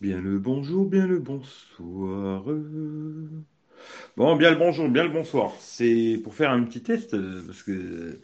[0.00, 2.44] Bien le bonjour, bien le bonsoir.
[4.16, 5.52] Bon, bien le bonjour, bien le bonsoir.
[5.60, 8.20] C'est pour faire un petit test, euh, parce que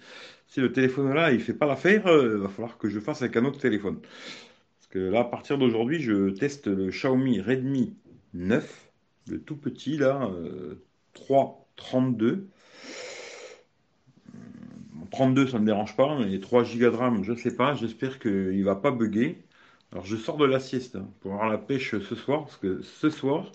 [0.46, 3.22] si le téléphone là, il fait pas l'affaire, euh, il va falloir que je fasse
[3.22, 4.00] avec un autre téléphone.
[4.00, 7.96] Parce que là, à partir d'aujourd'hui, je teste le Xiaomi Redmi
[8.34, 8.90] 9,
[9.28, 10.74] le tout petit là, euh,
[11.14, 12.48] 332.
[15.10, 17.74] 32, ça ne me dérange pas, mais 3 Go de RAM, je ne sais pas.
[17.74, 19.42] J'espère qu'il ne va pas bugger.
[19.92, 22.82] Alors, je sors de la sieste hein, pour avoir la pêche ce soir, parce que
[22.82, 23.50] ce soir,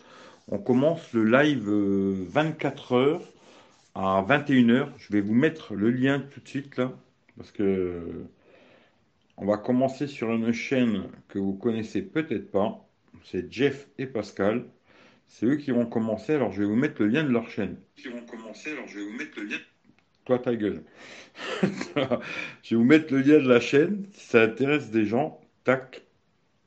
[0.48, 3.22] on commence le live 24 h
[3.96, 6.91] à 21 h Je vais vous mettre le lien tout de suite là,
[7.38, 8.26] parce que
[9.38, 12.88] on va commencer sur une chaîne que vous connaissez peut-être pas.
[13.24, 14.66] C'est Jeff et Pascal.
[15.27, 16.34] C'est eux qui vont commencer.
[16.34, 17.77] Alors, je vais vous mettre le lien de leur chaîne.
[17.96, 18.72] Qui vont commencer.
[18.72, 19.58] Alors, je vais vous mettre le lien.
[20.26, 20.84] Toi, ta gueule.
[21.63, 24.05] je vais vous mettre le lien de la chaîne.
[24.13, 26.02] Si ça intéresse des gens, tac.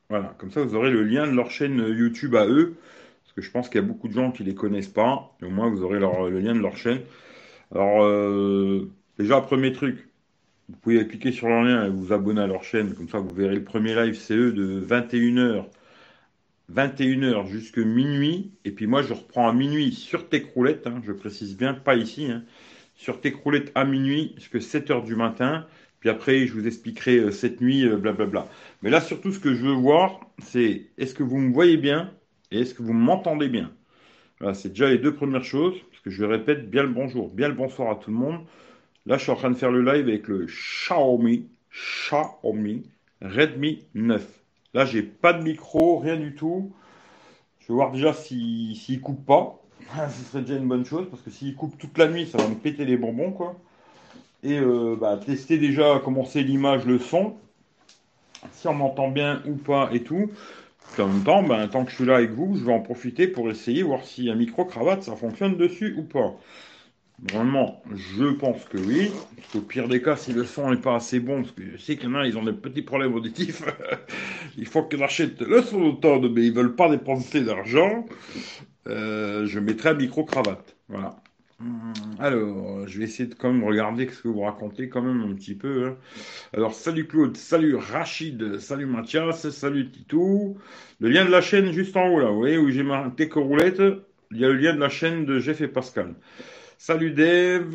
[0.09, 0.35] Voilà.
[0.39, 2.77] Comme ça, vous aurez le lien de leur chaîne YouTube à eux.
[3.25, 5.37] Parce que je pense qu'il y a beaucoup de gens qui ne les connaissent pas.
[5.43, 7.01] Au moins, vous aurez le lien de leur chaîne.
[7.75, 10.09] Alors, euh, déjà, premier truc.
[10.69, 12.95] Vous pouvez cliquer sur leur lien et vous abonner à leur chaîne.
[12.95, 15.65] Comme ça, vous verrez le premier live CE de 21h.
[16.73, 18.53] 21h jusqu'à minuit.
[18.65, 20.45] Et puis moi, je reprends à minuit sur tes.
[20.87, 22.31] Hein, je précise bien, pas ici.
[22.31, 22.43] Hein
[22.97, 23.35] sur tes
[23.75, 25.67] à minuit jusqu'à 7 heures du matin.
[26.01, 28.47] Puis après, je vous expliquerai euh, cette nuit, euh, blablabla.
[28.83, 32.13] Mais là, surtout, ce que je veux voir, c'est est-ce que vous me voyez bien
[32.51, 33.73] et est-ce que vous m'entendez bien?
[34.41, 35.75] Voilà, c'est déjà les deux premières choses.
[35.91, 38.41] Parce que je répète bien le bonjour, bien le bonsoir à tout le monde.
[39.07, 42.85] Là, je suis en train de faire le live avec le Xiaomi, Xiaomi
[43.23, 44.27] Redmi 9.
[44.75, 46.73] Là, j'ai pas de micro, rien du tout.
[47.61, 49.63] Je vais voir déjà s'il si, coupe pas.
[50.11, 52.49] Ce serait déjà une bonne chose parce que s'il coupe toute la nuit, ça va
[52.49, 53.57] me péter les bonbons quoi.
[54.47, 57.35] Et euh, bah, tester déjà comment c'est l'image, le son,
[58.53, 60.31] si on m'entend bien ou pas et tout.
[61.01, 63.27] en même temps, ben, tant que je suis là avec vous, je vais en profiter
[63.27, 66.37] pour essayer, voir si un micro-cravate ça fonctionne dessus ou pas.
[67.33, 69.11] Normalement, je pense que oui.
[69.35, 71.77] Parce qu'au pire des cas, si le son n'est pas assez bon, parce que je
[71.79, 73.65] sais qu'il y en a, ils ont des petits problèmes auditifs,
[74.57, 78.07] il faut qu'ils achètent le son autant, mais ils veulent pas dépenser d'argent.
[78.87, 80.77] Euh, je mettrai un micro-cravate.
[80.89, 81.17] Voilà.
[81.59, 85.23] Hum, alors, je vais essayer de quand même regarder ce que vous racontez quand même
[85.23, 85.87] un petit peu.
[85.87, 85.97] Hein.
[86.53, 90.59] Alors, salut Claude, salut Rachid, salut Mathias, salut Titou.
[91.01, 93.81] Le lien de la chaîne juste en haut là, vous voyez où j'ai marqué roulette,
[94.33, 96.15] il y a le lien de la chaîne de Jeff et Pascal.
[96.79, 97.73] Salut Dave,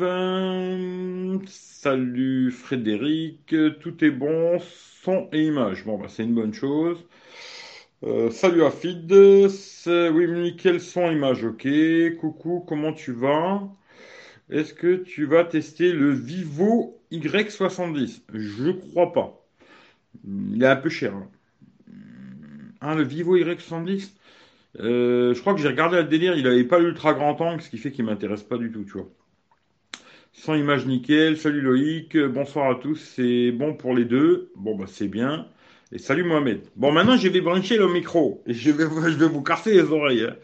[1.46, 5.84] salut Frédéric, tout est bon, son et image.
[5.84, 7.04] Bon, bah, c'est une bonne chose.
[8.04, 11.68] Euh, salut Afid, oui nickel son image, ok.
[12.18, 13.62] Coucou, comment tu vas?
[14.50, 19.46] Est-ce que tu vas tester le Vivo Y70 Je crois pas.
[20.24, 21.14] Il est un peu cher.
[21.14, 21.28] Hein,
[22.80, 24.10] hein le Vivo Y70
[24.80, 27.70] euh, Je crois que j'ai regardé le délire, il n'avait pas l'ultra grand angle, ce
[27.70, 29.08] qui fait qu'il m'intéresse pas du tout, tu vois.
[30.32, 34.50] Sans image nickel, salut Loïc, bonsoir à tous, c'est bon pour les deux.
[34.56, 35.46] Bon bah c'est bien.
[35.94, 36.62] Et salut Mohamed.
[36.74, 38.42] Bon, maintenant, je vais brancher le micro.
[38.46, 40.24] Et je vais, je vais vous casser les oreilles.
[40.24, 40.36] Hein.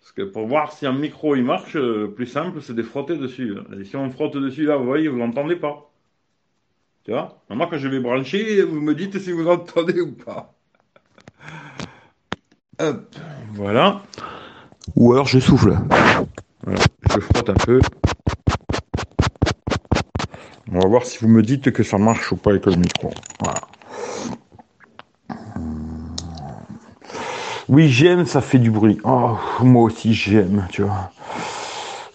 [0.00, 2.82] Parce que pour voir si un micro il marche, le euh, plus simple, c'est de
[2.82, 3.54] frotter dessus.
[3.56, 3.78] Hein.
[3.80, 5.92] Et si on frotte dessus, là, vous voyez, vous n'entendez pas.
[7.04, 7.40] Tu vois?
[7.48, 10.54] Maintenant, quand je vais brancher, vous me dites si vous entendez ou pas.
[12.80, 13.14] Hop,
[13.52, 14.02] voilà.
[14.96, 15.78] Ou alors je souffle.
[16.64, 16.80] Voilà.
[17.14, 17.80] Je frotte un peu.
[20.72, 23.12] On va voir si vous me dites que ça marche ou pas avec le micro.
[23.40, 23.60] Voilà.
[27.72, 28.98] Oui, j'aime, ça fait du bruit.
[29.04, 31.12] Oh, moi aussi j'aime, tu vois.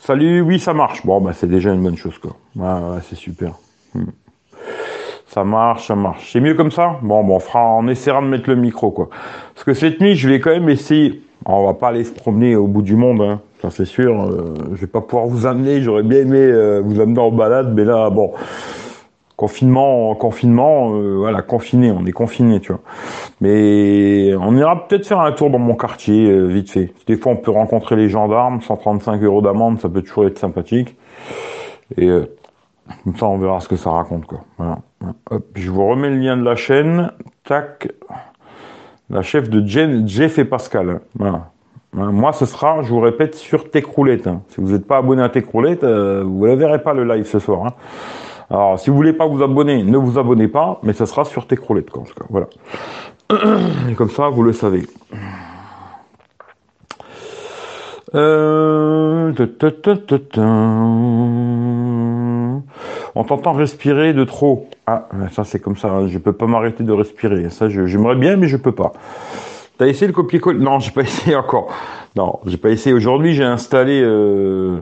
[0.02, 1.06] Salut, oui, ça marche.
[1.06, 2.36] Bon, bah, c'est déjà une bonne chose, quoi.
[2.58, 3.54] Ouais, c'est super.
[3.94, 4.08] Hmm.
[5.28, 6.30] Ça marche, ça marche.
[6.34, 7.00] C'est mieux comme ça?
[7.02, 9.08] Bon, bon, on fera, essaiera de mettre le micro, quoi.
[9.54, 11.22] Parce que cette nuit, je vais quand même essayer.
[11.46, 13.40] On va pas aller se promener au bout du monde, hein.
[13.62, 14.24] ça c'est sûr.
[14.24, 15.82] Euh, je vais pas pouvoir vous amener.
[15.82, 18.34] J'aurais bien aimé euh, vous amener en balade, mais là, bon,
[19.38, 22.82] confinement, confinement, euh, voilà, confiné, on est confiné, tu vois.
[23.42, 26.94] Mais on ira peut-être faire un tour dans mon quartier, euh, vite fait.
[27.08, 30.96] Des fois, on peut rencontrer les gendarmes, 135 euros d'amende, ça peut toujours être sympathique.
[31.98, 32.26] Et euh,
[33.04, 34.40] comme ça, on verra ce que ça raconte, quoi.
[34.58, 34.80] Voilà.
[35.32, 37.12] Hop, je vous remets le lien de la chaîne.
[37.44, 37.90] Tac.
[39.10, 39.66] La chef de
[40.08, 41.02] Jeff et Pascal.
[41.16, 41.52] Voilà.
[41.94, 44.28] Moi, ce sera, je vous répète, sur Techroulette.
[44.28, 44.42] Hein.
[44.50, 47.66] Si vous n'êtes pas abonné à Techroulette, vous ne verrez pas le live ce soir.
[47.66, 47.74] Hein.
[48.50, 51.48] Alors, si vous voulez pas vous abonner, ne vous abonnez pas, mais ça sera sur
[51.48, 52.26] Techroulette, en cas.
[52.30, 52.48] Voilà.
[53.98, 54.86] Comme ça, vous le savez.
[58.14, 59.32] Euh...
[63.16, 64.70] On t'entend respirer de trop.
[64.88, 66.08] Ah, ça c'est comme ça.
[66.08, 67.50] Je peux pas m'arrêter de respirer.
[67.50, 68.94] Ça, j'aimerais bien, mais je peux pas.
[69.78, 70.60] T'as essayé le copier-coller?
[70.60, 71.74] Non, j'ai pas essayé encore.
[72.16, 72.94] Non, j'ai pas essayé.
[72.94, 74.02] Aujourd'hui, j'ai installé.
[74.02, 74.80] Euh...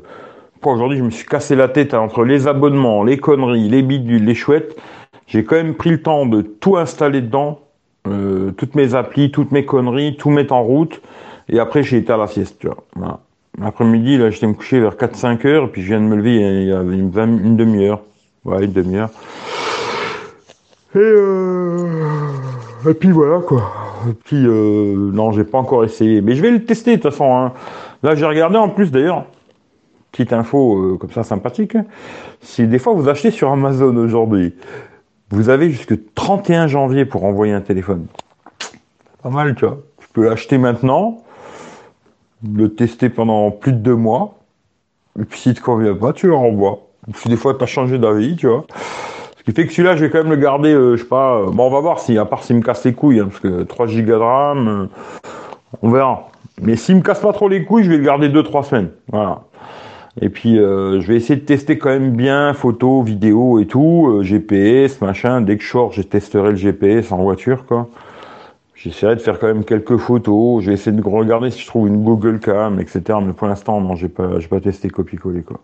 [0.64, 4.36] aujourd'hui, je me suis cassé la tête entre les abonnements, les conneries, les bidules, les
[4.36, 4.76] chouettes.
[5.26, 7.60] J'ai quand même pris le temps de tout installer dedans,
[8.08, 11.02] euh, toutes mes applis, toutes mes conneries, tout mettre en route.
[11.50, 12.78] Et après, j'ai été à la sieste, tu vois.
[12.96, 13.20] Voilà.
[13.60, 16.68] L'après-midi, là, j'étais me coucher vers 4-5 heures, puis je viens de me lever il
[16.68, 17.12] y a une,
[17.44, 18.02] une demi-heure.
[18.46, 19.10] Ouais, une demi-heure.
[20.96, 21.88] Et, euh...
[22.90, 23.72] et puis voilà, quoi.
[24.10, 25.12] Et puis, euh...
[25.14, 26.22] non, j'ai pas encore essayé.
[26.22, 27.36] Mais je vais le tester, de toute façon.
[27.36, 27.54] Hein.
[28.02, 29.26] Là, j'ai regardé en plus, d'ailleurs,
[30.14, 31.76] petite info euh, comme ça sympathique.
[32.42, 34.54] Si des fois vous achetez sur Amazon aujourd'hui,
[35.32, 38.06] vous avez jusque 31 janvier pour envoyer un téléphone.
[39.22, 39.80] Pas mal, tu vois.
[40.00, 41.24] Tu peux l'acheter maintenant,
[42.48, 44.40] le tester pendant plus de deux mois,
[45.20, 46.80] et puis s'il te convient pas, tu le renvoies.
[47.16, 48.66] Si des fois tu as changé d'avis, tu vois.
[49.38, 51.36] Ce qui fait que celui-là, je vais quand même le garder, euh, je sais pas.
[51.36, 53.42] Euh, bon, on va voir si, à part s'il me casse les couilles, hein, parce
[53.42, 54.86] que 3 Go de RAM, euh,
[55.82, 56.30] on verra.
[56.62, 58.90] Mais s'il me casse pas trop les couilles, je vais le garder 2-3 semaines.
[59.12, 59.42] Voilà.
[60.22, 64.08] Et puis euh, je vais essayer de tester quand même bien photo, vidéo et tout,
[64.10, 65.42] euh, GPS, machin.
[65.42, 67.90] Dès que je sors, je testerai le GPS en voiture, quoi.
[68.76, 70.62] J'essaierai de faire quand même quelques photos.
[70.62, 73.02] Je vais essayer de regarder si je trouve une Google Cam, etc.
[73.26, 75.60] Mais pour l'instant, non, j'ai pas, j'ai pas testé copier-coller, quoi.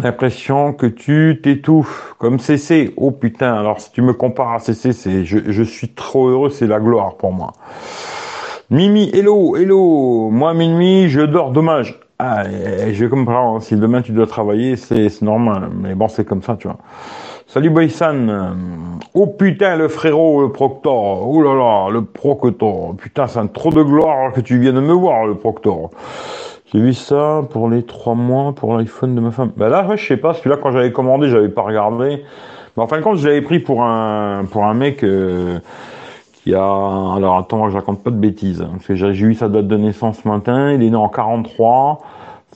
[0.00, 2.92] L'impression que tu t'étouffes comme CC.
[2.96, 6.50] Oh putain, alors si tu me compares à CC, c'est, je, je suis trop heureux,
[6.50, 7.52] c'est la gloire pour moi.
[8.72, 10.30] Mimi, hello, hello.
[10.30, 12.00] Moi, minuit, je dors, dommage.
[12.18, 12.44] Ah,
[12.90, 13.60] je comprends.
[13.60, 15.68] Si demain tu dois travailler, c'est normal.
[15.78, 16.78] Mais bon, c'est comme ça, tu vois.
[17.46, 18.56] Salut Boysan.
[19.12, 21.28] Oh putain, le frérot, le proctor.
[21.28, 22.94] Oh là là, le proctor.
[22.96, 25.90] Putain, c'est trop de gloire que tu viennes de me voir, le proctor.
[26.72, 29.52] J'ai vu ça pour les trois mois pour l'iPhone de ma femme.
[29.54, 30.32] Bah là, ouais, je sais pas.
[30.32, 32.24] Celui-là, quand j'avais commandé, j'avais pas regardé.
[32.74, 35.04] Mais en fin de compte, je pris pour un pour un mec.
[35.04, 35.58] Euh,
[36.42, 39.76] qui a alors attends je raconte pas de bêtises hein, j'ai eu sa date de
[39.76, 42.02] naissance ce matin il est né en 43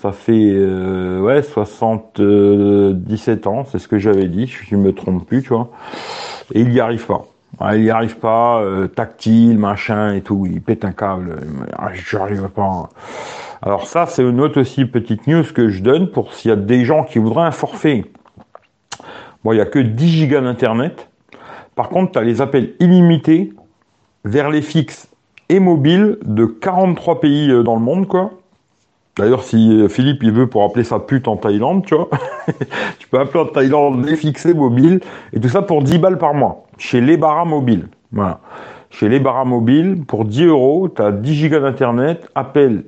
[0.00, 5.26] ça fait euh, ouais 77 ans c'est ce que j'avais dit je ne me trompe
[5.26, 5.70] plus tu vois.
[6.52, 7.24] Et il y arrive pas.
[7.72, 11.38] Il y arrive pas euh, tactile machin et tout il pète un câble
[11.78, 12.90] ah, je arrive pas
[13.62, 16.56] alors ça c'est une autre aussi petite news que je donne pour s'il y a
[16.56, 18.04] des gens qui voudraient un forfait.
[19.44, 21.08] Bon il y a que 10 gigas d'internet.
[21.74, 23.54] Par contre tu as les appels illimités
[24.26, 25.08] vers les fixes
[25.48, 28.32] et mobiles de 43 pays euh, dans le monde, quoi.
[29.16, 32.10] D'ailleurs, si euh, Philippe il veut pour appeler sa pute en Thaïlande, tu vois,
[32.98, 35.00] tu peux appeler en Thaïlande les fixés mobiles
[35.32, 37.88] et tout ça pour 10 balles par mois chez les Barra Mobile.
[38.12, 38.40] Voilà.
[38.90, 42.84] Chez les Barra Mobile, pour 10 euros, tu as 10 gigas d'internet, appel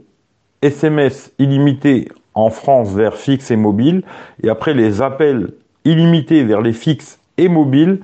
[0.60, 4.02] SMS illimité en France vers fixe et mobile,
[4.42, 5.52] et après les appels
[5.84, 8.00] illimités vers les fixes et mobiles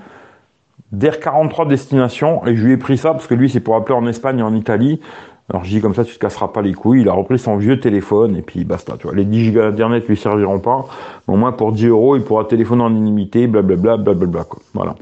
[0.98, 3.94] d'Air 43 destination et je lui ai pris ça parce que lui c'est pour appeler
[3.94, 5.00] en Espagne et en Italie.
[5.50, 7.56] Alors je dis comme ça tu te casseras pas les couilles, il a repris son
[7.56, 9.14] vieux téléphone et puis basta, tu vois.
[9.14, 10.86] Les 10 gigas d'internet lui serviront pas,
[11.26, 14.60] au moins pour 10 euros il pourra téléphoner en illimité, blablabla, blablabla, quoi.
[14.72, 14.94] Voilà.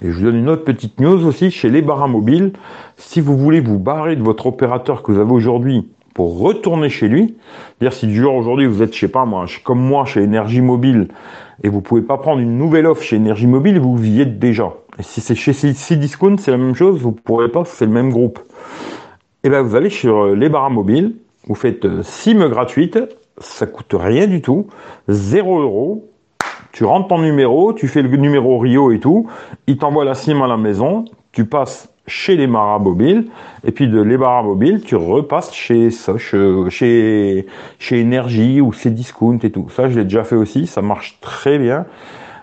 [0.00, 2.52] Et je vous donne une autre petite news aussi chez les barras mobiles.
[2.96, 7.08] Si vous voulez vous barrer de votre opérateur que vous avez aujourd'hui pour retourner chez
[7.08, 7.36] lui,
[7.80, 10.60] dire si du jour aujourd'hui vous êtes, je sais pas moi, comme moi chez Énergie
[10.60, 11.08] Mobile
[11.62, 14.72] et vous pouvez pas prendre une nouvelle offre chez Énergie Mobile, vous y êtes déjà.
[14.98, 18.10] Et si c'est chez Cdiscount, c'est la même chose, vous pourrez pas, c'est le même
[18.10, 18.40] groupe.
[19.44, 21.16] Et ben vous allez sur euh, les barres mobiles,
[21.46, 22.98] vous faites euh, SIM gratuite,
[23.38, 24.66] ça coûte rien du tout,
[25.08, 26.08] 0 euros.
[26.72, 29.26] Tu rentres ton numéro, tu fais le numéro Rio et tout,
[29.66, 33.26] il t'envoie la SIM à la maison, tu passes chez les Maras Mobiles,
[33.64, 37.46] et puis de les Maras Mobiles, tu repasses chez euh, chez,
[37.78, 39.68] chez Energy ou Cdiscount et tout.
[39.70, 41.86] Ça, je l'ai déjà fait aussi, ça marche très bien.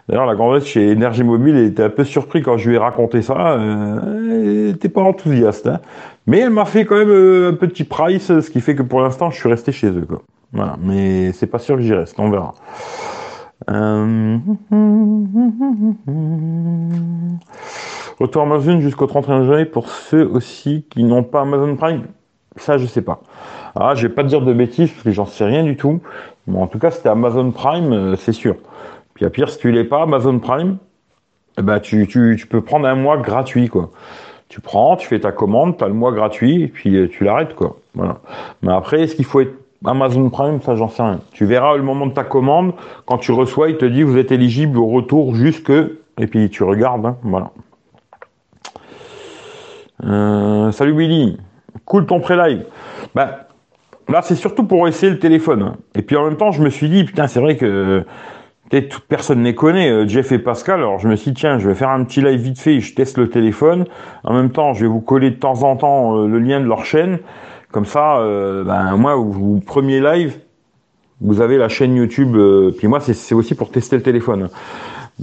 [0.07, 3.21] D'ailleurs, la grandesse chez Énergie Mobile était un peu surpris quand je lui ai raconté
[3.21, 3.51] ça.
[3.51, 3.99] Euh,
[4.31, 5.67] elle n'était pas enthousiaste.
[5.67, 5.81] Hein.
[6.25, 9.01] Mais elle m'a fait quand même euh, un petit price, ce qui fait que pour
[9.01, 10.05] l'instant, je suis resté chez eux.
[10.07, 10.23] Quoi.
[10.51, 10.77] Voilà.
[10.81, 12.55] Mais c'est pas sûr que j'y reste, on verra.
[13.69, 14.37] Euh...
[18.19, 22.03] Retour Amazon jusqu'au 31 janvier pour ceux aussi qui n'ont pas Amazon Prime.
[22.57, 23.21] Ça, je sais pas.
[23.75, 26.01] Ah, je vais pas te dire de bêtises parce que j'en sais rien du tout.
[26.45, 28.57] Mais en tout cas, c'était Amazon Prime, euh, c'est sûr.
[29.13, 30.77] Puis à pire, si tu l'es pas, Amazon Prime,
[31.57, 33.89] eh ben, tu, tu, tu, peux prendre un mois gratuit, quoi.
[34.49, 37.23] Tu prends, tu fais ta commande, tu as le mois gratuit, et puis euh, tu
[37.23, 37.77] l'arrêtes, quoi.
[37.93, 38.17] Voilà.
[38.61, 39.53] Mais après, est-ce qu'il faut être
[39.85, 41.21] Amazon Prime, ça j'en sais rien.
[41.31, 42.73] Tu verras le moment de ta commande,
[43.05, 46.63] quand tu reçois, il te dit vous êtes éligible au retour jusque, et puis tu
[46.63, 47.51] regardes, hein, voilà.
[50.05, 51.37] Euh, salut Willy,
[51.85, 52.65] cool ton pré-live.
[53.15, 53.47] Bah,
[54.07, 55.73] là c'est surtout pour essayer le téléphone.
[55.95, 58.03] Et puis en même temps, je me suis dit, putain, c'est vrai que
[58.69, 60.79] peut-être personne ne les connaît, euh, Jeff et Pascal.
[60.79, 62.93] Alors je me suis dit, tiens, je vais faire un petit live vite fait, je
[62.95, 63.85] teste le téléphone.
[64.23, 66.65] En même temps, je vais vous coller de temps en temps euh, le lien de
[66.65, 67.19] leur chaîne.
[67.71, 68.17] Comme ça,
[68.65, 70.39] ben, moi, vous, premier live,
[71.21, 72.35] vous avez la chaîne YouTube.
[72.75, 74.49] puis moi, c'est aussi pour tester le téléphone.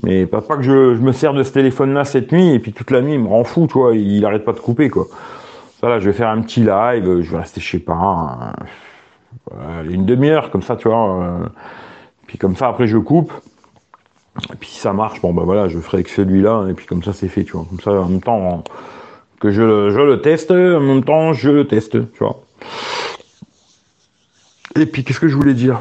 [0.03, 2.91] Mais pas, pas que je, me sers de ce téléphone-là cette nuit et puis toute
[2.91, 3.95] la nuit, il me rend fou, tu vois.
[3.95, 5.07] Il, arrête pas de couper, quoi.
[5.81, 7.23] Ça, là, je vais faire un petit live.
[7.23, 8.53] Je vais rester, je sais pas,
[9.89, 11.51] une demi-heure, comme ça, tu vois.
[12.27, 13.33] Puis comme ça, après, je coupe.
[14.53, 17.03] Et puis si ça marche, bon ben voilà, je ferai avec celui-là, et puis comme
[17.03, 17.65] ça c'est fait, tu vois.
[17.69, 18.63] Comme ça, en même temps
[19.41, 22.43] que je, le teste, en même temps je le teste, tu vois.
[24.79, 25.81] Et puis qu'est-ce que je voulais dire?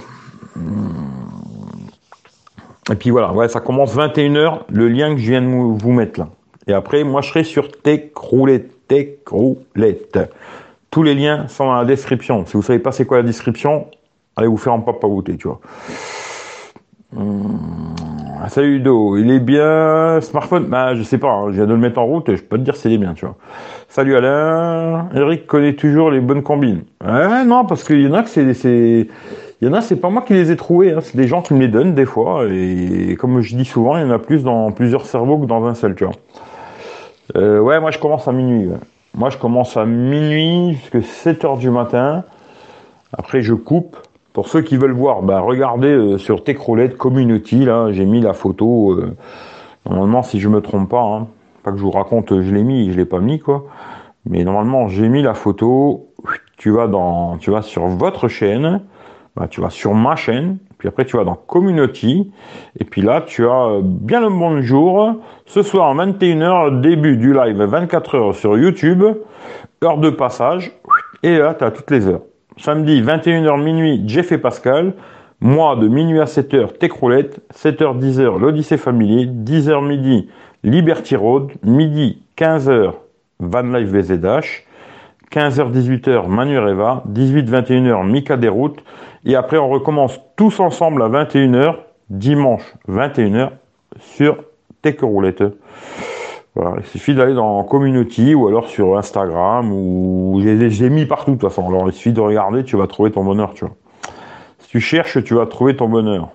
[2.91, 6.19] Et puis voilà, ouais, ça commence 21h, le lien que je viens de vous mettre
[6.19, 6.27] là.
[6.67, 10.19] Et après, moi je serai sur Techroulette, Techroulette.
[10.91, 12.45] Tous les liens sont dans la description.
[12.45, 13.87] Si vous savez pas c'est quoi la description,
[14.35, 15.59] allez vous faire un papa goûter, tu vois.
[17.17, 17.59] Hum,
[18.49, 20.65] salut Udo, il est bien smartphone?
[20.65, 22.63] Bah je sais pas, hein, je viens de le mettre en route, je peux te
[22.63, 23.35] dire s'il est bien, tu vois.
[23.87, 26.83] Salut Alain, Eric connaît toujours les bonnes combines.
[27.01, 29.07] Non, parce qu'il y en a que c'est,
[29.62, 31.41] il y en a, c'est pas moi qui les ai trouvés, hein, c'est des gens
[31.41, 34.19] qui me les donnent des fois, et comme je dis souvent, il y en a
[34.19, 36.13] plus dans plusieurs cerveaux que dans un seul, tu vois.
[37.35, 38.69] Euh, ouais, moi je commence à minuit.
[39.13, 42.24] Moi je commence à minuit jusqu'à 7 heures du matin.
[43.13, 43.97] Après je coupe
[44.35, 48.33] pour ceux qui veulent voir, bah, regardez euh, sur Techroulette Community, là, j'ai mis la
[48.33, 48.91] photo.
[48.91, 49.15] Euh,
[49.89, 51.27] normalement, si je me trompe pas, hein,
[51.63, 53.63] pas que je vous raconte, je l'ai mis, je l'ai pas mis quoi.
[54.25, 56.07] Mais normalement, j'ai mis la photo.
[56.57, 58.81] Tu vas dans, tu vas sur votre chaîne,
[59.35, 62.31] bah, tu vas sur ma chaîne, puis après tu vas dans Community,
[62.79, 65.15] et puis là tu as euh, bien le bonjour.
[65.45, 69.03] Ce soir 21h, début du live 24h sur YouTube,
[69.83, 70.71] heure de passage,
[71.23, 72.21] et là tu as toutes les heures.
[72.57, 74.93] Samedi, 21h minuit, Jeff et Pascal.
[75.41, 77.41] Moi, de minuit à 7h, Techroulette.
[77.53, 79.25] 7h, 10h, l'Odyssée Familier.
[79.25, 80.29] 10h midi,
[80.63, 81.51] Liberty Road.
[81.63, 82.93] Midi, 15h,
[83.41, 84.63] Van Life VZH.
[85.31, 87.03] 15h, 18h, Manureva.
[87.07, 88.81] 18, 21h, Mika Déroute.
[89.25, 91.77] Et après, on recommence tous ensemble à 21h,
[92.10, 93.50] dimanche, 21h,
[94.00, 94.38] sur
[94.84, 95.44] Techroulette.
[96.53, 101.38] Voilà, il suffit d'aller dans Community ou alors sur Instagram ou j'ai mis partout de
[101.38, 101.67] toute façon.
[101.67, 103.75] Alors il suffit de regarder, tu vas trouver ton bonheur, tu vois.
[104.60, 106.29] Si tu cherches, tu vas trouver ton bonheur.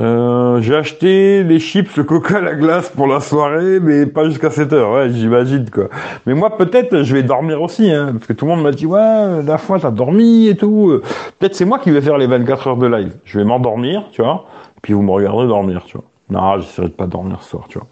[0.00, 4.50] Euh, j'ai acheté des chips, le coca, la glace pour la soirée, mais pas jusqu'à
[4.50, 5.88] 7 heures, ouais, j'imagine quoi.
[6.24, 8.86] Mais moi peut-être je vais dormir aussi, hein, parce que tout le monde m'a dit
[8.86, 11.00] ouais, la fois t'as dormi et tout.
[11.38, 13.12] Peut-être c'est moi qui vais faire les 24 heures de live.
[13.24, 14.46] Je vais m'endormir, tu vois,
[14.82, 16.04] puis vous me regarderez dormir, tu vois.
[16.30, 17.88] Non, j'essaierai de pas dormir ce soir, tu vois.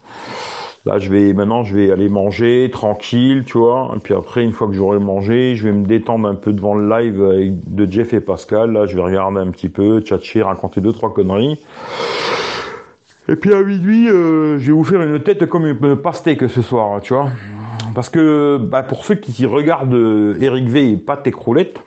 [0.85, 3.91] Là, je vais maintenant, je vais aller manger tranquille, tu vois.
[3.95, 6.75] Et puis après, une fois que j'aurai mangé, je vais me détendre un peu devant
[6.75, 8.71] le live de Jeff et Pascal.
[8.71, 11.59] Là, je vais regarder un petit peu, tchatcher, raconter deux trois conneries.
[13.29, 16.61] Et puis à minuit, euh, je vais vous faire une tête comme une pastèque ce
[16.61, 17.29] soir, tu vois.
[17.93, 21.81] Parce que bah, pour ceux qui regardent euh, Eric V et pas Técroulette,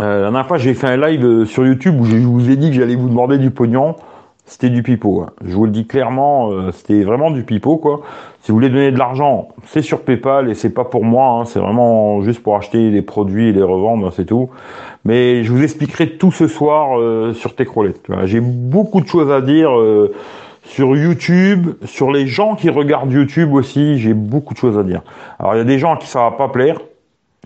[0.00, 2.68] euh, la dernière fois j'ai fait un live sur YouTube où je vous ai dit
[2.68, 3.96] que j'allais vous demander du pognon
[4.46, 5.22] c'était du pipeau.
[5.22, 5.30] Hein.
[5.44, 8.02] Je vous le dis clairement, euh, c'était vraiment du pipeau quoi.
[8.40, 11.44] Si vous voulez donner de l'argent, c'est sur PayPal et c'est pas pour moi, hein.
[11.46, 14.50] c'est vraiment juste pour acheter des produits et les revendre, c'est tout.
[15.06, 18.02] Mais je vous expliquerai tout ce soir euh, sur Techroulette.
[18.24, 20.12] J'ai beaucoup de choses à dire euh,
[20.62, 25.02] sur YouTube, sur les gens qui regardent YouTube aussi, j'ai beaucoup de choses à dire.
[25.38, 26.80] Alors il y a des gens qui ça va pas plaire,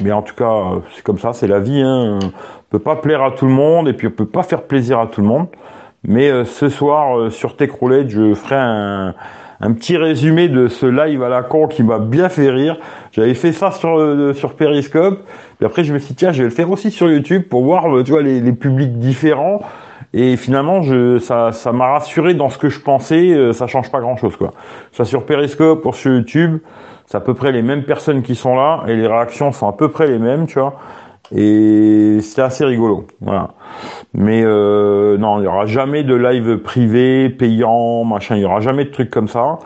[0.03, 1.81] mais en tout cas c'est comme ça, c'est la vie.
[1.81, 2.19] Hein.
[2.23, 4.99] On peut pas plaire à tout le monde et puis on peut pas faire plaisir
[4.99, 5.47] à tout le monde.
[6.05, 9.15] Mais euh, ce soir, euh, sur Techroulette, je ferai un,
[9.61, 12.79] un, petit résumé de ce live à la con qui m'a bien fait rire.
[13.13, 15.25] J'avais fait ça sur, euh, sur Periscope.
[15.59, 17.65] Puis après, je me suis dit, tiens, je vais le faire aussi sur YouTube pour
[17.65, 19.61] voir, tu vois, les, les publics différents.
[20.15, 23.53] Et finalement, je, ça, ça m'a rassuré dans ce que je pensais.
[23.53, 24.53] ça change pas grand-chose, quoi.
[24.93, 26.61] Ça sur Periscope ou sur YouTube,
[27.07, 29.73] c'est à peu près les mêmes personnes qui sont là et les réactions sont à
[29.73, 30.79] peu près les mêmes, tu vois.
[31.35, 33.51] Et c'est assez rigolo, voilà.
[34.15, 38.61] Mais euh, non, il n'y aura jamais de live privé, payant, machin, il n'y aura
[38.61, 39.59] jamais de trucs comme ça.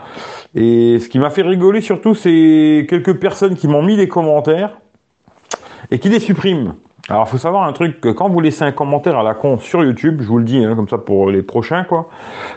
[0.55, 4.79] Et ce qui m'a fait rigoler surtout, c'est quelques personnes qui m'ont mis des commentaires
[5.91, 6.75] et qui les suppriment.
[7.09, 9.85] Alors, faut savoir un truc, que quand vous laissez un commentaire à la con sur
[9.85, 12.09] YouTube, je vous le dis, hein, comme ça pour les prochains, quoi.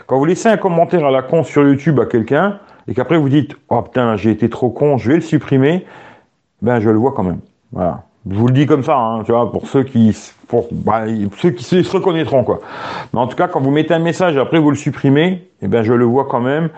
[0.06, 3.28] Quand vous laissez un commentaire à la con sur YouTube à quelqu'un, et qu'après vous
[3.28, 5.84] dites, oh putain, j'ai été trop con, je vais le supprimer,
[6.62, 7.40] ben, je le vois quand même.
[7.72, 8.05] Voilà.
[8.28, 10.16] Je vous le dis comme ça, hein, tu vois, pour ceux qui,
[10.48, 11.04] pour bah,
[11.38, 12.60] ceux qui se reconnaîtront quoi.
[13.12, 15.68] Mais en tout cas, quand vous mettez un message et après vous le supprimez, eh
[15.68, 16.70] ben je le vois quand même.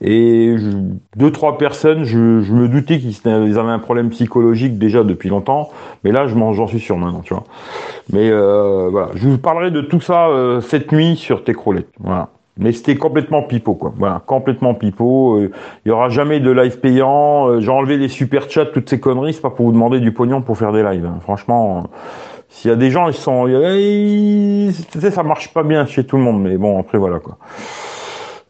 [0.00, 0.70] Et je-
[1.16, 5.28] deux, trois personnes, je, je me doutais qu'ils ils avaient un problème psychologique déjà depuis
[5.30, 5.70] longtemps,
[6.04, 7.44] mais là, je j'en suis sûr maintenant, tu vois.
[8.12, 11.88] Mais euh, voilà, je vous parlerai de tout ça euh, cette nuit sur Techroulette.
[11.98, 12.28] Voilà.
[12.58, 13.92] Mais c'était complètement pipeau, quoi.
[13.98, 15.36] Voilà, complètement pipeau.
[15.38, 15.50] Euh,
[15.84, 17.48] Il y aura jamais de live payant.
[17.48, 19.34] Euh, J'ai enlevé les super chats, toutes ces conneries.
[19.34, 21.04] C'est pas pour vous demander du pognon pour faire des lives.
[21.04, 21.18] hein.
[21.22, 21.96] Franchement, euh,
[22.48, 26.04] s'il y a des gens, ils sont, ils- tu sais, ça marche pas bien chez
[26.04, 26.40] tout le monde.
[26.42, 27.36] Mais bon, après voilà quoi.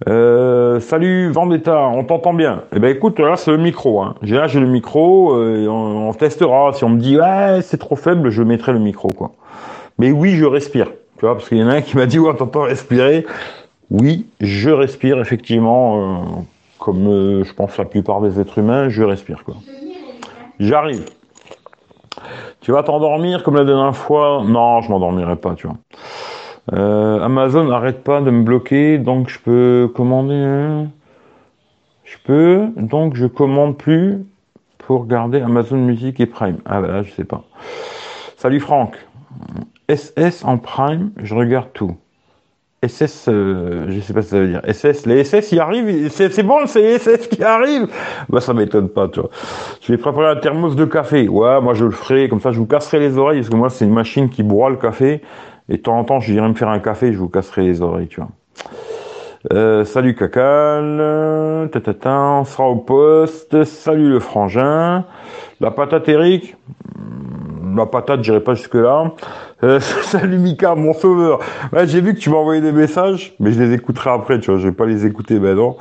[0.09, 2.63] Euh, salut Vendetta, on t'entend bien.
[2.75, 4.03] Eh ben écoute, là c'est le micro.
[4.03, 4.15] Hein.
[4.23, 5.33] J'ai là j'ai le micro.
[5.35, 6.73] euh, on, on testera.
[6.75, 9.33] Si on me dit ouais c'est trop faible, je mettrai le micro quoi.
[9.99, 10.89] Mais oui, je respire.
[11.19, 13.25] Tu vois, parce qu'il y en a un qui m'a dit ouais t'entends respirer.
[13.91, 16.25] Oui, je respire effectivement, euh,
[16.79, 19.55] comme euh, je pense la plupart des êtres humains, je respire quoi.
[20.59, 21.05] J'arrive.
[22.61, 25.77] Tu vas t'endormir comme la dernière fois Non, je m'endormirai pas, tu vois.
[26.73, 30.87] Euh, Amazon arrête pas de me bloquer, donc je peux commander.
[32.05, 34.25] Je peux, donc je commande plus
[34.79, 36.59] pour garder Amazon Music et Prime.
[36.65, 37.45] Ah bah là, je sais pas.
[38.37, 38.97] Salut Franck.
[39.89, 41.97] SS en Prime, je regarde tout.
[42.89, 44.63] SS, euh, je sais pas ce que ça veut dire.
[44.67, 47.89] SS, les SS y arrivent, c'est bon, c'est les SS qui arrivent.
[48.29, 49.31] Bah ça m'étonne pas, tu vois.
[49.83, 51.29] Je vais préparer un thermos de café.
[51.29, 53.71] Ouais, moi je le ferai, comme ça je vous casserai les oreilles, parce que moi
[53.71, 55.23] c'est une machine qui broie le café.
[55.69, 57.83] Et de temps en temps, je dirais me faire un café, je vous casserai les
[57.83, 58.31] oreilles, tu vois.
[59.53, 63.65] Euh, salut Cacal, tatata, on sera au poste.
[63.65, 65.05] Salut le frangin.
[65.61, 66.57] La patate Eric,
[67.77, 69.13] La patate, j'irai pas jusque là.
[69.63, 71.41] Euh, salut Mika, mon sauveur.
[71.85, 74.59] J'ai vu que tu m'as envoyé des messages, mais je les écouterai après, tu vois.
[74.59, 75.77] Je vais pas les écouter, non.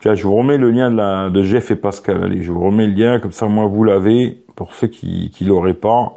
[0.00, 2.24] Tiens, je vous remets le lien de, la, Jeff et Pascal.
[2.24, 5.44] Allez, je vous remets le lien, comme ça, moi, vous l'avez, pour ceux qui, qui
[5.44, 6.16] l'auraient pas.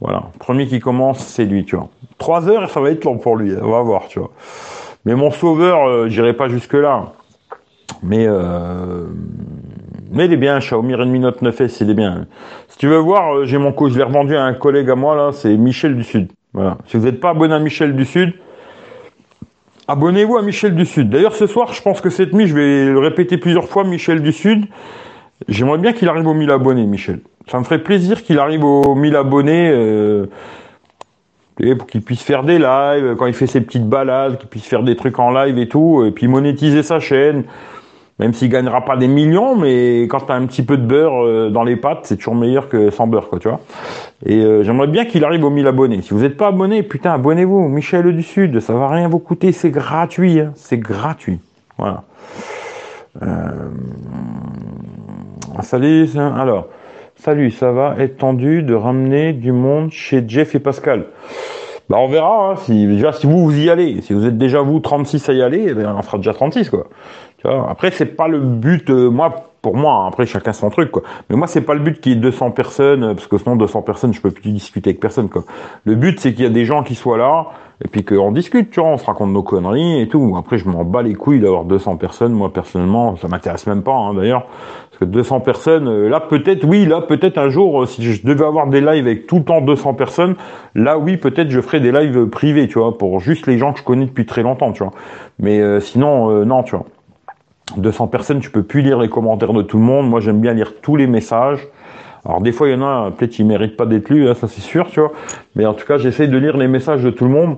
[0.00, 0.24] Voilà.
[0.40, 1.88] Premier qui commence, c'est lui, tu vois.
[2.18, 4.30] Trois heures, ça va être long pour lui, on va voir, tu vois.
[5.04, 7.12] Mais mon sauveur, euh, j'irai pas jusque là.
[8.02, 9.06] Mais, euh,
[10.12, 12.26] mais il est bien, Xiaomi Redmi Note 9S, il est bien.
[12.68, 14.94] Si tu veux voir, euh, j'ai mon co, je l'ai revendu à un collègue à
[14.94, 16.30] moi, là, c'est Michel du Sud.
[16.52, 16.78] Voilà.
[16.86, 18.34] Si vous n'êtes pas abonné à Michel du Sud,
[19.88, 21.08] abonnez-vous à Michel du Sud.
[21.08, 24.22] D'ailleurs, ce soir, je pense que cette nuit, je vais le répéter plusieurs fois, Michel
[24.22, 24.66] du Sud.
[25.48, 27.20] J'aimerais bien qu'il arrive aux 1000 abonnés, Michel.
[27.50, 30.26] Ça me ferait plaisir qu'il arrive aux 1000 abonnés, euh,
[31.78, 34.82] pour qu'il puisse faire des lives, quand il fait ses petites balades, qu'il puisse faire
[34.82, 37.44] des trucs en live et tout, et puis monétiser sa chaîne.
[38.18, 41.50] Même s'il gagnera pas des millions, mais quand t'as un petit peu de beurre euh,
[41.50, 43.60] dans les pâtes, c'est toujours meilleur que sans beurre, quoi, tu vois.
[44.26, 46.02] Et euh, j'aimerais bien qu'il arrive aux 1000 abonnés.
[46.02, 47.68] Si vous n'êtes pas abonné, putain, abonnez-vous.
[47.68, 50.52] Michel du Sud, ça va rien vous coûter, c'est gratuit, hein.
[50.56, 51.40] c'est gratuit.
[51.78, 52.02] Voilà.
[53.22, 53.68] Euh...
[55.60, 56.68] Salut, alors,
[57.16, 61.06] salut, ça va être tendu de ramener du monde chez Jeff et Pascal.
[61.90, 64.62] Bah on verra, hein, si, déjà si vous vous y allez, si vous êtes déjà
[64.62, 66.86] vous 36 à y aller, eh ben, on fera déjà 36 quoi.
[67.42, 70.70] Tu vois, après c'est pas le but, euh, moi pour moi, hein, après chacun son
[70.70, 71.02] truc quoi.
[71.28, 73.56] Mais moi c'est pas le but qu'il y ait 200 personnes, euh, parce que sinon
[73.56, 75.44] 200 personnes je peux plus discuter avec personne quoi.
[75.84, 77.46] Le but c'est qu'il y a des gens qui soient là,
[77.84, 80.36] et puis qu'on discute, tu vois, on se raconte nos conneries et tout.
[80.38, 83.94] Après je m'en bats les couilles d'avoir 200 personnes, moi personnellement, ça m'intéresse même pas
[83.94, 84.46] hein, d'ailleurs.
[84.90, 88.44] Parce que 200 personnes, euh, là peut-être, oui, là peut-être un jour, si je devais
[88.44, 90.36] avoir des lives avec tout le temps 200 personnes,
[90.74, 93.78] là oui, peut-être je ferais des lives privés, tu vois, pour juste les gens que
[93.78, 94.92] je connais depuis très longtemps, tu vois.
[95.38, 96.84] Mais sinon, non, tu vois.
[97.78, 100.08] 200 personnes, tu peux plus lire les commentaires de tout le monde.
[100.08, 101.60] Moi, j'aime bien lire tous les messages.
[102.24, 104.46] Alors des fois, il y en a, peut-être ils méritent pas d'être lus, hein, ça
[104.46, 105.12] c'est sûr, tu vois.
[105.56, 107.56] Mais en tout cas, j'essaye de lire les messages de tout le monde.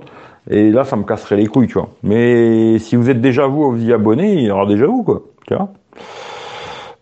[0.49, 1.89] Et là, ça me casserait les couilles, tu vois.
[2.03, 5.23] Mais si vous êtes déjà vous, vous y abonnez, il y aura déjà vous, quoi.
[5.47, 5.69] Tu vois.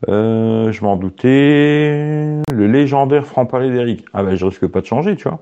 [0.10, 2.42] Euh, je m'en doutais.
[2.54, 4.06] Le légendaire franc-parler d'Eric.
[4.14, 5.40] Ah ben, je risque pas de changer, tu vois.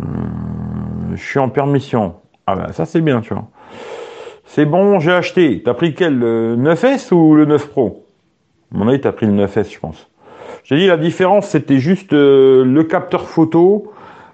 [0.00, 0.04] Euh,
[1.14, 2.14] je suis en permission.
[2.46, 3.44] Ah ben, ça c'est bien, tu vois.
[4.52, 5.62] C'est bon, j'ai acheté.
[5.64, 8.04] T'as pris quel Le 9S ou le 9 Pro?
[8.72, 10.08] Mon avis, t'as pris le 9S, je pense.
[10.64, 13.92] J'ai dit la différence, c'était juste euh, le capteur photo.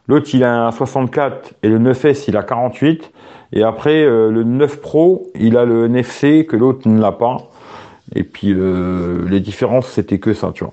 [0.08, 3.12] L'autre, il a un 64 et le 9S, il a 48.
[3.52, 7.36] Et après, euh, le 9 Pro, il a le NFC que l'autre ne l'a pas.
[8.14, 10.72] Et puis, les différences, c'était que ça, tu vois.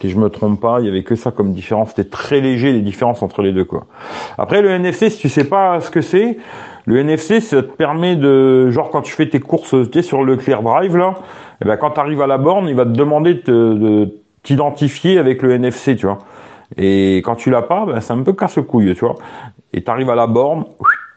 [0.00, 1.90] Si je me trompe pas, il y avait que ça comme différence.
[1.90, 3.84] C'était très léger les différences entre les deux, quoi.
[4.38, 6.38] Après, le NFC, si tu sais pas ce que c'est,
[6.86, 10.62] le NFC, ça te permet de, genre, quand tu fais tes courses, sur le Clear
[10.62, 11.14] Drive, là,
[11.60, 14.08] et ben, quand tu arrives à la borne, il va te demander de,
[14.44, 16.18] t'identifier avec le NFC, tu vois.
[16.76, 19.16] Et quand tu l'as pas, ben, c'est un peu casse-couille, tu vois.
[19.72, 20.64] Et tu arrives à la borne,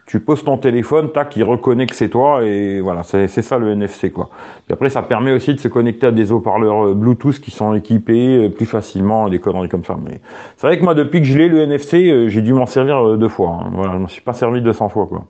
[0.07, 3.71] tu poses ton téléphone, tac, il reconnaît que c'est toi, et voilà, c'est ça le
[3.71, 4.31] NFC, quoi.
[4.67, 7.75] Et après, ça permet aussi de se connecter à des haut-parleurs euh, Bluetooth qui sont
[7.75, 9.95] équipés euh, plus facilement, des conneries comme ça.
[10.03, 10.19] Mais
[10.57, 13.19] c'est vrai que moi, depuis que je l'ai, le NFC, euh, j'ai dû m'en servir
[13.19, 13.59] deux fois.
[13.61, 13.69] hein.
[13.71, 15.25] Voilà, je m'en suis pas servi 200 fois, quoi.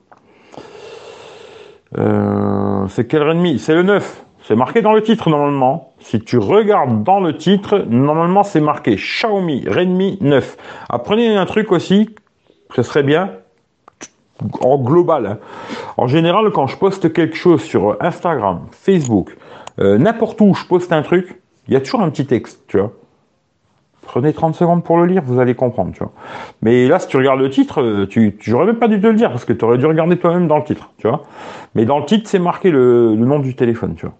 [1.98, 4.24] Euh, c'est quel Redmi C'est le 9.
[4.42, 5.92] C'est marqué dans le titre normalement.
[6.00, 10.56] Si tu regardes dans le titre, normalement c'est marqué Xiaomi Redmi 9.
[10.88, 12.10] Apprenez un truc aussi,
[12.74, 13.30] ce serait bien,
[14.60, 15.38] en global.
[15.96, 19.36] En général, quand je poste quelque chose sur Instagram, Facebook,
[19.78, 22.78] euh, n'importe où je poste un truc, il y a toujours un petit texte, tu
[22.78, 22.92] vois.
[24.02, 26.12] Prenez 30 secondes pour le lire, vous allez comprendre, tu vois.
[26.62, 29.14] Mais là, si tu regardes le titre, euh, tu, j'aurais même pas dû te le
[29.14, 31.22] dire, parce que tu aurais dû regarder toi-même dans le titre, tu vois.
[31.74, 34.14] Mais dans le titre, c'est marqué le, nom du téléphone, tu vois.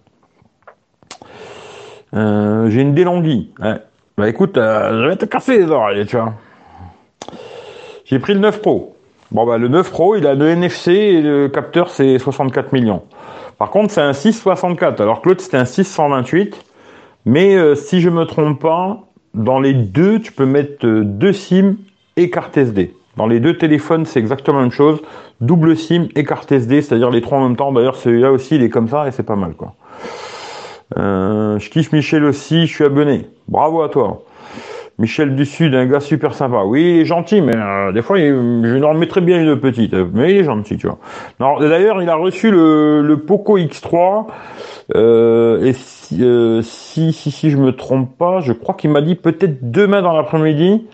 [2.13, 3.51] Euh, j'ai une délanguille.
[4.17, 6.33] Bah écoute, je vais te casser les oreilles, tu vois.
[8.05, 8.97] J'ai pris le 9 Pro.
[9.31, 13.03] Bon bah le 9 Pro, il a le NFC et le capteur c'est 64 millions.
[13.57, 16.61] Par contre, c'est un 664, alors que l'autre c'était un 628.
[17.25, 21.33] Mais euh, si je me trompe pas, dans les deux, tu peux mettre euh, deux
[21.33, 21.75] SIM
[22.17, 22.93] et carte SD.
[23.17, 25.01] Dans les deux téléphones, c'est exactement la même chose.
[25.41, 27.71] Double SIM et carte SD, c'est-à-dire les trois en même temps.
[27.71, 29.73] D'ailleurs, celui-là aussi, il est comme ça et c'est pas mal, quoi.
[30.97, 33.27] Euh, je kiffe Michel aussi, je suis abonné.
[33.47, 34.23] Bravo à toi.
[35.01, 36.61] Michel du Sud, un gars super sympa.
[36.63, 39.95] Oui, gentil, mais euh, des fois, je lui en mettrais bien une petite.
[39.95, 41.59] Mais il est gentil, tu vois.
[41.59, 44.27] D'ailleurs, il a reçu le, le Poco X3.
[44.95, 45.73] Euh, et
[46.21, 50.03] euh, si, si, si, je me trompe pas, je crois qu'il m'a dit peut-être demain
[50.03, 50.85] dans l'après-midi.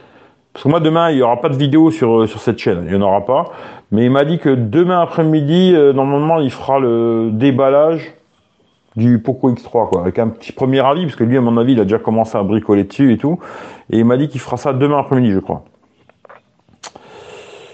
[0.53, 2.83] Parce que moi, demain, il y aura pas de vidéo sur, sur cette chaîne.
[2.85, 3.51] Il n'y en aura pas.
[3.91, 8.13] Mais il m'a dit que demain après-midi, normalement, il fera le déballage
[8.95, 11.73] du Poco X3, quoi, avec un petit premier avis, parce que lui, à mon avis,
[11.73, 13.39] il a déjà commencé à bricoler dessus et tout.
[13.91, 15.63] Et il m'a dit qu'il fera ça demain après-midi, je crois.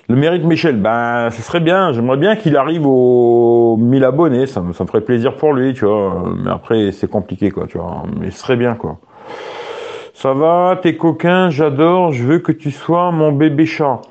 [0.09, 1.93] Le mérite Michel, ben, ce serait bien.
[1.93, 4.47] J'aimerais bien qu'il arrive aux 1000 abonnés.
[4.47, 6.23] Ça me, ferait plaisir pour lui, tu vois.
[6.43, 8.03] Mais après, c'est compliqué, quoi, tu vois.
[8.19, 8.97] Mais ce serait bien, quoi.
[10.13, 14.01] Ça va, t'es coquin, j'adore, je veux que tu sois mon bébé chat.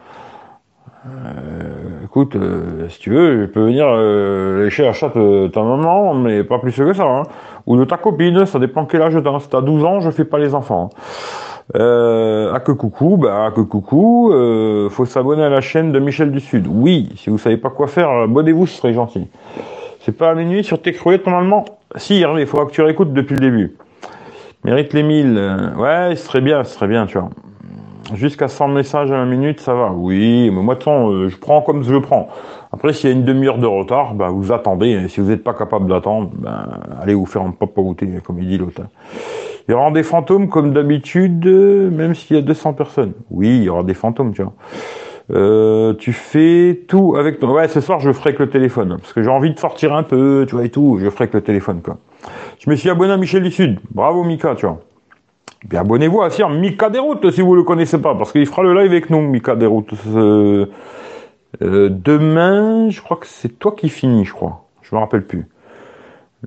[1.07, 5.62] Euh, écoute, euh, si tu veux, je peux venir euh, lécher la chatte de ta
[5.62, 7.05] maman, mais pas plus que ça.
[7.05, 7.23] Hein.
[7.67, 9.41] Ou de ta copine, ça dépend quel âge t'as.
[9.41, 10.91] Si t'as 12 ans, je fais pas les enfants.
[11.77, 15.98] Euh, à que coucou, bah à que coucou, euh, faut s'abonner à la chaîne de
[15.98, 16.66] Michel du Sud.
[16.68, 19.29] Oui, si vous savez pas quoi faire, abonnez-vous, ce serait gentil.
[20.01, 21.64] C'est pas à minuit sur tes crevettes normalement?
[21.96, 23.77] Si, Hervé, faudra que tu réécoutes depuis le début.
[24.64, 25.75] Mérite les 1000.
[25.79, 27.31] Ouais, ce serait bien, ce serait bien, tu vois.
[28.14, 29.92] Jusqu'à 100 messages à la minute, ça va.
[29.92, 32.29] Oui, mais moi, de toute façon, je prends comme je le prends.
[32.72, 35.09] Après, s'il y a une demi-heure de retard, bah, vous attendez.
[35.09, 36.66] Si vous n'êtes pas capable d'attendre, bah,
[37.01, 38.83] allez vous faire un goûter, comme il dit l'autre.
[39.68, 43.12] Il y aura des fantômes comme d'habitude, même s'il y a 200 personnes.
[43.31, 44.55] Oui, il y aura des fantômes, tu vois.
[45.31, 47.53] Euh, tu fais tout avec ton...
[47.53, 48.96] Ouais, ce soir, je ferai que le téléphone.
[49.01, 50.98] Parce que j'ai envie de sortir un peu, tu vois, et tout.
[51.01, 51.98] Je ferai que le téléphone, quoi.
[52.59, 53.79] Je me suis abonné à Michel du Sud.
[53.90, 54.81] Bravo, Mika, tu vois.
[55.64, 58.75] Bien, abonnez-vous à Sir Mika Desroutes si vous le connaissez pas, parce qu'il fera le
[58.75, 59.94] live avec nous, Mika Desroutes.
[60.14, 60.66] Euh,
[61.62, 64.64] euh, demain, je crois que c'est toi qui finis, je crois.
[64.83, 65.46] Je me rappelle plus.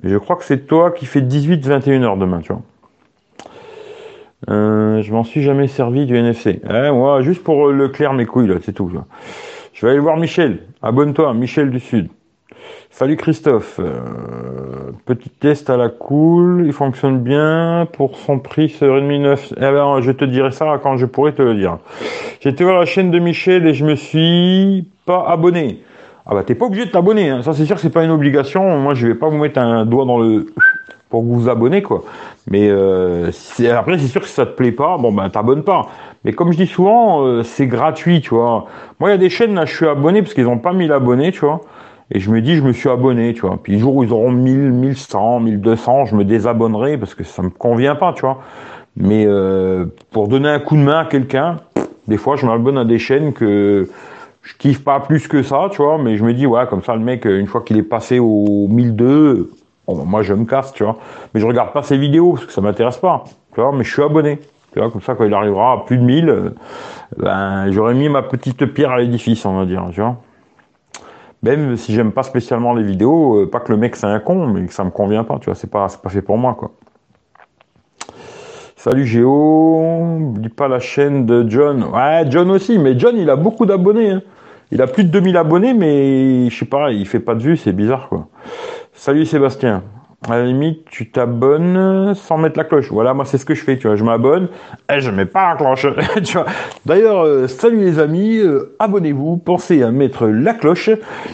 [0.02, 2.62] Je crois que c'est toi qui fais 18-21 heures demain, tu vois.
[4.48, 6.60] Euh, je m'en suis jamais servi du NFC.
[6.68, 8.90] Eh, moi, juste pour le clair mes couilles, là, c'est tout.
[9.72, 10.60] Je vais aller voir Michel.
[10.82, 12.08] Abonne-toi, Michel du Sud.
[12.90, 13.78] Salut Christophe.
[13.78, 17.86] Euh, petit test à la cool, il fonctionne bien.
[17.92, 19.54] Pour son prix, ce Redmi 9.
[19.56, 21.78] Eh ben, je te dirai ça quand je pourrai te le dire.
[22.40, 25.82] J'étais voir la chaîne de Michel et je me suis pas abonné.
[26.28, 27.42] Ah bah t'es pas obligé de t'abonner, hein.
[27.42, 28.80] ça c'est sûr que c'est pas une obligation.
[28.80, 30.46] Moi je vais pas vous mettre un doigt dans le
[31.08, 32.02] pour vous abonner quoi.
[32.50, 33.30] Mais euh,
[33.76, 35.88] après c'est sûr que si ça te plaît pas, bon ben t'abonnes pas.
[36.24, 38.66] Mais comme je dis souvent, euh, c'est gratuit, tu vois.
[38.98, 40.86] Moi il y a des chaînes là je suis abonné parce qu'ils ont pas mis
[40.86, 41.60] l'abonné, tu vois.
[42.12, 43.58] Et je me dis, je me suis abonné, tu vois.
[43.60, 47.42] Puis le jour où ils auront 1000, 1100, 1200, je me désabonnerai parce que ça
[47.42, 48.38] me convient pas, tu vois.
[48.96, 51.56] Mais euh, pour donner un coup de main à quelqu'un,
[52.06, 53.88] des fois, je m'abonne à des chaînes que
[54.42, 55.98] je kiffe pas plus que ça, tu vois.
[55.98, 58.68] Mais je me dis, ouais, comme ça, le mec, une fois qu'il est passé au
[58.68, 59.50] 1002,
[59.94, 60.96] bon, moi, je me casse, tu vois.
[61.34, 63.72] Mais je regarde pas ses vidéos parce que ça m'intéresse pas, tu vois.
[63.72, 64.38] Mais je suis abonné.
[64.72, 66.52] Tu vois, comme ça, quand il arrivera à plus de 1000,
[67.16, 70.16] ben, j'aurais mis ma petite pierre à l'édifice, on va dire, tu vois.
[71.42, 74.46] Même si j'aime pas spécialement les vidéos, euh, pas que le mec c'est un con,
[74.48, 76.72] mais que ça me convient pas, tu vois, c'est pas, pas fait pour moi, quoi.
[78.76, 79.82] Salut Géo,
[80.38, 81.84] dis pas la chaîne de John.
[81.84, 84.10] Ouais, John aussi, mais John il a beaucoup d'abonnés.
[84.10, 84.22] Hein.
[84.72, 87.56] Il a plus de 2000 abonnés, mais je sais pas, il fait pas de vues,
[87.56, 88.28] c'est bizarre quoi.
[88.98, 89.82] Salut Sébastien
[90.26, 92.90] à la limite, tu t'abonnes sans mettre la cloche.
[92.90, 94.48] Voilà, moi c'est ce que je fais, tu vois, je m'abonne
[94.90, 95.86] et je mets pas la cloche.
[96.86, 100.88] D'ailleurs, euh, salut les amis, euh, abonnez-vous, pensez à mettre la cloche,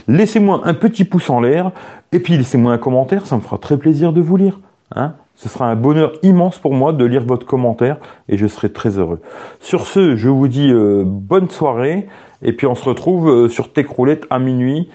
[0.08, 1.70] laissez-moi un petit pouce en l'air
[2.10, 4.58] et puis laissez-moi un commentaire, ça me fera très plaisir de vous lire.
[4.94, 7.96] Hein ce sera un bonheur immense pour moi de lire votre commentaire
[8.28, 9.20] et je serai très heureux.
[9.60, 12.08] Sur ce, je vous dis euh, bonne soirée
[12.42, 13.86] et puis on se retrouve sur Tech
[14.28, 14.90] à minuit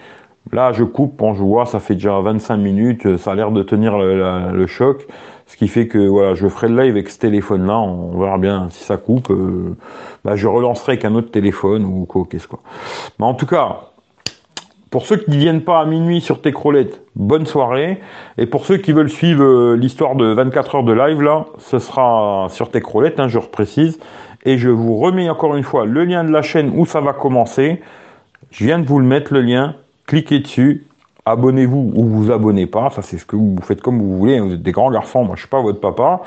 [0.52, 3.62] Là, je coupe, bon, je vois, ça fait déjà 25 minutes, ça a l'air de
[3.62, 5.06] tenir le, choc,
[5.46, 8.68] ce qui fait que voilà, je ferai le live avec ce téléphone-là, on verra bien
[8.70, 9.30] si ça coupe.
[9.30, 9.76] Euh,
[10.24, 12.60] bah, je relancerai avec un autre téléphone ou quoi, qu'est-ce quoi.
[13.18, 13.88] Mais en tout cas,
[14.90, 18.00] pour ceux qui ne viennent pas à minuit sur Techrolette, bonne soirée.
[18.38, 21.78] Et pour ceux qui veulent suivre euh, l'histoire de 24 heures de live, là, ce
[21.78, 23.98] sera sur Techrolette, hein, je reprécise.
[24.46, 27.12] Et je vous remets encore une fois le lien de la chaîne où ça va
[27.12, 27.82] commencer.
[28.50, 29.74] Je viens de vous le mettre, le lien.
[30.08, 30.86] Cliquez dessus.
[31.26, 32.88] Abonnez-vous ou vous abonnez pas.
[32.88, 34.40] Ça, c'est ce que vous faites comme vous voulez.
[34.40, 35.22] Vous êtes des grands garçons.
[35.22, 36.22] Moi, je suis pas votre papa.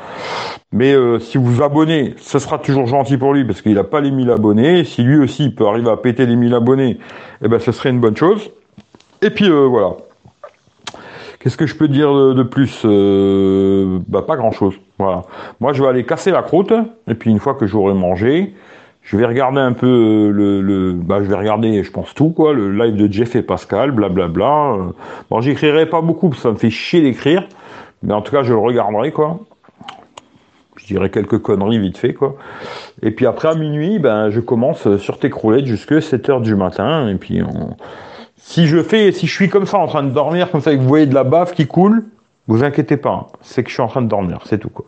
[0.72, 4.00] Mais euh, si vous abonnez, ce sera toujours gentil pour lui parce qu'il n'a pas
[4.00, 4.84] les 1000 abonnés.
[4.84, 7.00] Si lui aussi peut arriver à péter les 1000 abonnés,
[7.44, 8.52] eh ben, ce serait une bonne chose.
[9.24, 9.94] Et puis, euh, voilà.
[11.40, 14.76] Qu'est-ce que je peux dire de, plus euh, Bah pas grand-chose.
[15.00, 15.24] Voilà.
[15.60, 16.72] Moi, je vais aller casser la croûte
[17.08, 18.54] et puis une fois que j'aurai mangé,
[19.02, 22.30] je vais regarder un peu euh, le, le, bah je vais regarder, je pense tout
[22.30, 24.28] quoi, le live de Jeff et Pascal, blablabla.
[24.28, 24.94] Bla, bla.
[25.30, 27.48] Bon, j'écrirai pas beaucoup, ça me fait chier d'écrire,
[28.04, 29.40] mais en tout cas, je le regarderai quoi.
[30.78, 32.36] Je dirais quelques conneries vite fait quoi.
[33.02, 36.56] Et puis après à minuit, ben je commence sur tes croulettes jusque 7 heures du
[36.56, 37.76] matin et puis on
[38.52, 40.76] si je fais, si je suis comme ça en train de dormir, comme ça, et
[40.76, 42.04] que vous voyez de la bave qui coule,
[42.48, 44.86] vous inquiétez pas, c'est que je suis en train de dormir, c'est tout quoi.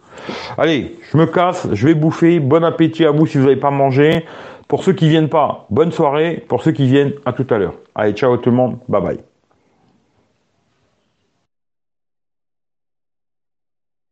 [0.58, 2.40] Allez, je me casse, je vais bouffer.
[2.40, 4.26] Bon appétit à vous si vous n'avez pas mangé.
[4.68, 6.44] Pour ceux qui viennent pas, bonne soirée.
[6.48, 7.76] Pour ceux qui viennent, à tout à l'heure.
[7.96, 9.33] Allez, ciao tout le monde, bye bye.